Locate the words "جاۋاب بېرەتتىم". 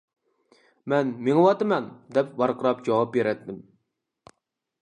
2.89-3.61